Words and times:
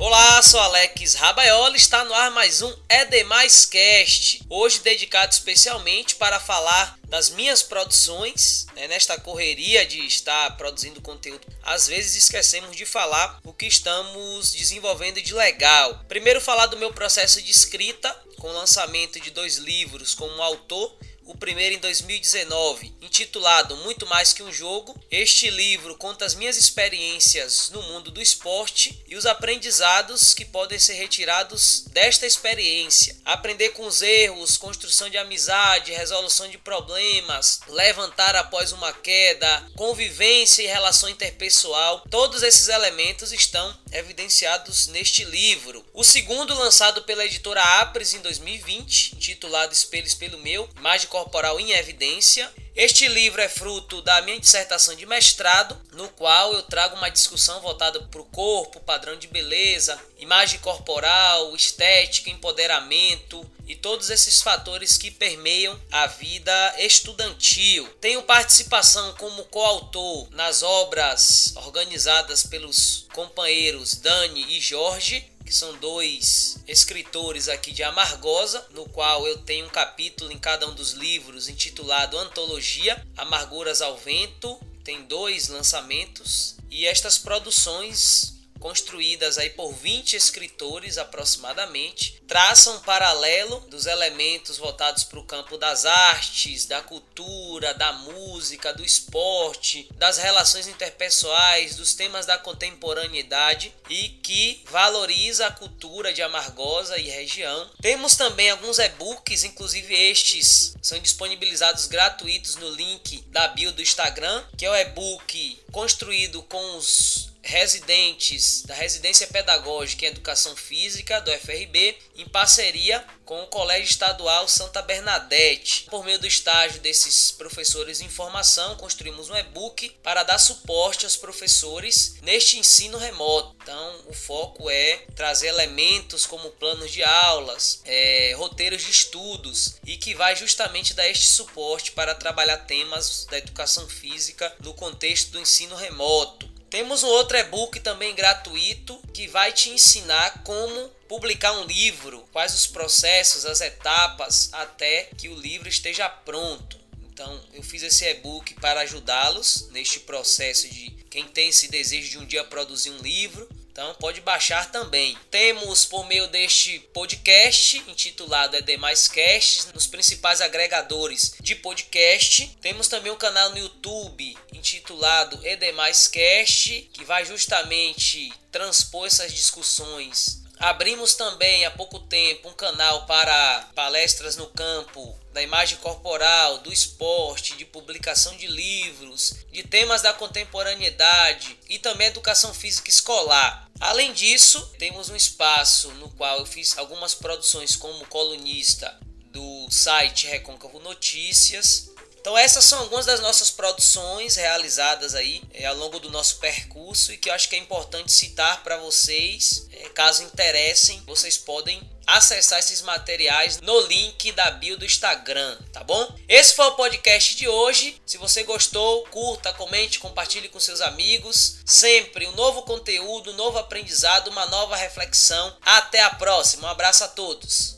Olá, 0.00 0.40
sou 0.44 0.60
Alex 0.60 1.14
Rabaiola, 1.14 1.76
está 1.76 2.04
no 2.04 2.14
ar 2.14 2.30
mais 2.30 2.62
um 2.62 2.72
É 2.88 3.04
Demais 3.04 3.66
Cast, 3.66 4.40
hoje 4.48 4.78
dedicado 4.78 5.32
especialmente 5.32 6.14
para 6.14 6.38
falar 6.38 6.96
das 7.08 7.30
minhas 7.30 7.64
produções, 7.64 8.64
né, 8.76 8.86
nesta 8.86 9.18
correria 9.18 9.84
de 9.84 10.06
estar 10.06 10.56
produzindo 10.56 11.00
conteúdo. 11.00 11.44
Às 11.64 11.88
vezes 11.88 12.14
esquecemos 12.14 12.76
de 12.76 12.86
falar 12.86 13.40
o 13.42 13.52
que 13.52 13.66
estamos 13.66 14.52
desenvolvendo 14.52 15.20
de 15.20 15.34
legal. 15.34 16.04
Primeiro 16.06 16.40
falar 16.40 16.66
do 16.66 16.78
meu 16.78 16.92
processo 16.92 17.42
de 17.42 17.50
escrita, 17.50 18.16
com 18.38 18.48
o 18.48 18.52
lançamento 18.52 19.18
de 19.18 19.32
dois 19.32 19.56
livros 19.56 20.14
como 20.14 20.40
autor 20.40 20.96
o 21.28 21.36
primeiro 21.36 21.76
em 21.76 21.78
2019, 21.78 22.94
intitulado 23.02 23.76
Muito 23.76 24.06
Mais 24.06 24.32
Que 24.32 24.42
um 24.42 24.50
Jogo. 24.50 24.98
Este 25.10 25.50
livro 25.50 25.94
conta 25.96 26.24
as 26.24 26.34
minhas 26.34 26.56
experiências 26.56 27.68
no 27.68 27.82
mundo 27.82 28.10
do 28.10 28.22
esporte 28.22 28.98
e 29.06 29.14
os 29.14 29.26
aprendizados 29.26 30.32
que 30.32 30.46
podem 30.46 30.78
ser 30.78 30.94
retirados 30.94 31.84
desta 31.88 32.26
experiência. 32.26 33.14
Aprender 33.26 33.70
com 33.70 33.86
os 33.86 34.00
erros, 34.00 34.56
construção 34.56 35.10
de 35.10 35.18
amizade, 35.18 35.92
resolução 35.92 36.48
de 36.48 36.56
problemas, 36.56 37.60
levantar 37.68 38.34
após 38.34 38.72
uma 38.72 38.92
queda, 38.94 39.70
convivência 39.76 40.62
e 40.62 40.66
relação 40.66 41.10
interpessoal, 41.10 42.04
todos 42.10 42.42
esses 42.42 42.68
elementos 42.68 43.32
estão 43.32 43.78
evidenciados 43.92 44.86
neste 44.86 45.24
livro. 45.24 45.84
O 45.92 46.02
segundo, 46.02 46.54
lançado 46.54 47.02
pela 47.02 47.26
editora 47.26 47.62
Apres 47.80 48.14
em 48.14 48.20
2020, 48.20 49.14
intitulado 49.14 49.74
Espelho 49.74 50.06
Espelho 50.06 50.38
Meu, 50.38 50.66
Mágico 50.80 51.17
corporal 51.18 51.58
em 51.58 51.72
evidência. 51.72 52.48
Este 52.76 53.08
livro 53.08 53.42
é 53.42 53.48
fruto 53.48 54.00
da 54.02 54.22
minha 54.22 54.38
dissertação 54.38 54.94
de 54.94 55.04
mestrado, 55.04 55.76
no 55.94 56.08
qual 56.10 56.54
eu 56.54 56.62
trago 56.62 56.94
uma 56.94 57.10
discussão 57.10 57.60
voltada 57.60 58.00
para 58.00 58.20
o 58.20 58.24
corpo, 58.26 58.78
padrão 58.78 59.16
de 59.16 59.26
beleza, 59.26 60.00
imagem 60.20 60.60
corporal, 60.60 61.56
estética, 61.56 62.30
empoderamento 62.30 63.44
e 63.66 63.74
todos 63.74 64.10
esses 64.10 64.40
fatores 64.40 64.96
que 64.96 65.10
permeiam 65.10 65.78
a 65.90 66.06
vida 66.06 66.74
estudantil. 66.78 67.88
Tenho 68.00 68.22
participação 68.22 69.12
como 69.14 69.44
coautor 69.46 70.28
nas 70.30 70.62
obras 70.62 71.52
organizadas 71.56 72.44
pelos 72.44 73.06
companheiros 73.12 73.94
Dani 73.94 74.56
e 74.56 74.60
Jorge 74.60 75.28
que 75.48 75.54
são 75.54 75.74
dois 75.78 76.58
escritores 76.68 77.48
aqui 77.48 77.72
de 77.72 77.82
Amargosa, 77.82 78.62
no 78.74 78.86
qual 78.90 79.26
eu 79.26 79.38
tenho 79.38 79.64
um 79.64 79.70
capítulo 79.70 80.30
em 80.30 80.38
cada 80.38 80.68
um 80.68 80.74
dos 80.74 80.92
livros 80.92 81.48
intitulado 81.48 82.18
Antologia 82.18 83.02
Amarguras 83.16 83.80
ao 83.80 83.96
Vento. 83.96 84.60
Tem 84.84 85.04
dois 85.04 85.48
lançamentos 85.48 86.56
e 86.70 86.86
estas 86.86 87.16
produções 87.16 88.37
construídas 88.58 89.38
aí 89.38 89.50
por 89.50 89.72
20 89.72 90.14
escritores 90.14 90.98
aproximadamente, 90.98 92.20
traçam 92.26 92.76
um 92.76 92.80
paralelo 92.80 93.60
dos 93.70 93.86
elementos 93.86 94.58
voltados 94.58 95.04
para 95.04 95.18
o 95.18 95.24
campo 95.24 95.56
das 95.56 95.84
artes, 95.84 96.66
da 96.66 96.82
cultura, 96.82 97.72
da 97.74 97.92
música, 97.92 98.72
do 98.72 98.84
esporte, 98.84 99.88
das 99.94 100.18
relações 100.18 100.66
interpessoais, 100.66 101.76
dos 101.76 101.94
temas 101.94 102.26
da 102.26 102.36
contemporaneidade 102.36 103.74
e 103.88 104.10
que 104.22 104.62
valoriza 104.70 105.46
a 105.46 105.52
cultura 105.52 106.12
de 106.12 106.22
Amargosa 106.22 106.98
e 106.98 107.08
região. 107.08 107.70
Temos 107.80 108.16
também 108.16 108.50
alguns 108.50 108.78
e-books, 108.78 109.44
inclusive 109.44 109.94
estes 109.94 110.74
são 110.82 110.98
disponibilizados 110.98 111.86
gratuitos 111.86 112.56
no 112.56 112.70
link 112.70 113.22
da 113.28 113.48
bio 113.48 113.72
do 113.72 113.82
Instagram, 113.82 114.44
que 114.56 114.66
é 114.66 114.70
o 114.70 114.76
e-book 114.76 115.60
construído 115.72 116.42
com 116.42 116.76
os 116.76 117.27
residentes 117.48 118.62
da 118.62 118.74
Residência 118.74 119.26
Pedagógica 119.26 120.04
em 120.04 120.08
Educação 120.08 120.54
Física 120.54 121.18
do 121.20 121.32
FRB, 121.32 121.96
em 122.14 122.28
parceria 122.28 123.02
com 123.24 123.42
o 123.42 123.46
Colégio 123.46 123.90
Estadual 123.90 124.46
Santa 124.46 124.82
Bernadette. 124.82 125.86
Por 125.90 126.04
meio 126.04 126.18
do 126.18 126.26
estágio 126.26 126.80
desses 126.80 127.30
professores 127.30 128.02
em 128.02 128.08
formação, 128.08 128.76
construímos 128.76 129.30
um 129.30 129.36
e-book 129.36 129.96
para 130.02 130.22
dar 130.24 130.38
suporte 130.38 131.06
aos 131.06 131.16
professores 131.16 132.16
neste 132.20 132.58
ensino 132.58 132.98
remoto. 132.98 133.56
Então, 133.62 134.04
o 134.06 134.12
foco 134.12 134.68
é 134.68 135.06
trazer 135.16 135.48
elementos 135.48 136.26
como 136.26 136.50
planos 136.50 136.92
de 136.92 137.02
aulas, 137.02 137.80
é, 137.86 138.34
roteiros 138.36 138.82
de 138.82 138.90
estudos 138.90 139.76
e 139.86 139.96
que 139.96 140.14
vai 140.14 140.36
justamente 140.36 140.92
dar 140.92 141.08
este 141.08 141.26
suporte 141.26 141.92
para 141.92 142.14
trabalhar 142.14 142.58
temas 142.58 143.26
da 143.30 143.38
educação 143.38 143.88
física 143.88 144.54
no 144.60 144.74
contexto 144.74 145.30
do 145.30 145.40
ensino 145.40 145.74
remoto. 145.76 146.57
Temos 146.70 147.02
um 147.02 147.08
outro 147.08 147.36
e-book 147.36 147.80
também 147.80 148.14
gratuito 148.14 149.00
que 149.12 149.26
vai 149.26 149.52
te 149.52 149.70
ensinar 149.70 150.42
como 150.44 150.88
publicar 151.08 151.52
um 151.52 151.64
livro, 151.64 152.26
quais 152.30 152.54
os 152.54 152.66
processos, 152.66 153.46
as 153.46 153.60
etapas 153.60 154.50
até 154.52 155.04
que 155.16 155.28
o 155.28 155.34
livro 155.34 155.68
esteja 155.68 156.08
pronto. 156.08 156.78
Então, 157.10 157.40
eu 157.54 157.62
fiz 157.62 157.82
esse 157.82 158.04
e-book 158.04 158.54
para 158.54 158.80
ajudá-los 158.80 159.68
neste 159.70 160.00
processo 160.00 160.68
de 160.68 160.90
quem 161.10 161.24
tem 161.24 161.48
esse 161.48 161.68
desejo 161.68 162.10
de 162.10 162.18
um 162.18 162.26
dia 162.26 162.44
produzir 162.44 162.90
um 162.90 162.98
livro 162.98 163.48
então 163.78 163.94
pode 163.94 164.20
baixar 164.22 164.72
também. 164.72 165.16
Temos 165.30 165.84
por 165.84 166.04
meio 166.04 166.26
deste 166.26 166.80
podcast 166.92 167.78
intitulado 167.86 168.56
É 168.56 168.60
Demais 168.60 169.06
Casts 169.06 169.68
nos 169.72 169.86
principais 169.86 170.40
agregadores 170.40 171.34
de 171.40 171.54
podcast. 171.54 172.56
Temos 172.60 172.88
também 172.88 173.12
um 173.12 173.16
canal 173.16 173.50
no 173.50 173.58
YouTube 173.58 174.36
intitulado 174.58 175.38
É 175.44 175.56
Demais 175.56 176.08
Cast 176.08 176.90
que 176.92 177.04
vai 177.04 177.24
justamente 177.24 178.32
transpor 178.50 179.06
essas 179.06 179.32
discussões 179.32 180.42
Abrimos 180.60 181.14
também 181.14 181.64
há 181.64 181.70
pouco 181.70 182.00
tempo 182.00 182.48
um 182.48 182.52
canal 182.52 183.06
para 183.06 183.68
palestras 183.76 184.36
no 184.36 184.48
campo 184.48 185.16
da 185.32 185.40
imagem 185.40 185.78
corporal, 185.78 186.58
do 186.58 186.72
esporte, 186.72 187.56
de 187.56 187.64
publicação 187.64 188.36
de 188.36 188.48
livros, 188.48 189.36
de 189.52 189.62
temas 189.62 190.02
da 190.02 190.12
contemporaneidade 190.12 191.56
e 191.68 191.78
também 191.78 192.08
educação 192.08 192.52
física 192.52 192.90
escolar. 192.90 193.70
Além 193.78 194.12
disso, 194.12 194.60
temos 194.78 195.08
um 195.08 195.14
espaço 195.14 195.92
no 195.92 196.08
qual 196.10 196.40
eu 196.40 196.46
fiz 196.46 196.76
algumas 196.76 197.14
produções 197.14 197.76
como 197.76 198.04
colunista 198.06 198.98
do 199.30 199.70
site 199.70 200.26
Recôncavo 200.26 200.80
Notícias 200.80 201.88
então 202.28 202.36
essas 202.36 202.62
são 202.62 202.80
algumas 202.80 203.06
das 203.06 203.20
nossas 203.20 203.50
produções 203.50 204.36
realizadas 204.36 205.14
aí 205.14 205.42
é, 205.54 205.64
ao 205.64 205.74
longo 205.76 205.98
do 205.98 206.10
nosso 206.10 206.36
percurso 206.36 207.10
e 207.10 207.16
que 207.16 207.30
eu 207.30 207.32
acho 207.32 207.48
que 207.48 207.56
é 207.56 207.58
importante 207.58 208.12
citar 208.12 208.62
para 208.62 208.76
vocês, 208.76 209.66
é, 209.72 209.88
caso 209.88 210.22
interessem, 210.22 211.02
vocês 211.06 211.38
podem 211.38 211.80
acessar 212.06 212.58
esses 212.58 212.82
materiais 212.82 213.58
no 213.62 213.80
link 213.80 214.30
da 214.32 214.50
bio 214.50 214.76
do 214.76 214.84
Instagram, 214.84 215.56
tá 215.72 215.82
bom? 215.82 216.06
Esse 216.28 216.54
foi 216.54 216.66
o 216.66 216.72
podcast 216.76 217.34
de 217.34 217.48
hoje. 217.48 217.98
Se 218.04 218.18
você 218.18 218.42
gostou, 218.42 219.04
curta, 219.04 219.50
comente, 219.54 219.98
compartilhe 219.98 220.50
com 220.50 220.60
seus 220.60 220.82
amigos. 220.82 221.60
Sempre 221.64 222.26
um 222.26 222.32
novo 222.32 222.60
conteúdo, 222.62 223.32
um 223.32 223.36
novo 223.36 223.56
aprendizado, 223.56 224.28
uma 224.28 224.44
nova 224.46 224.76
reflexão. 224.76 225.56
Até 225.62 226.02
a 226.02 226.10
próxima. 226.10 226.68
Um 226.68 226.70
abraço 226.70 227.04
a 227.04 227.08
todos. 227.08 227.77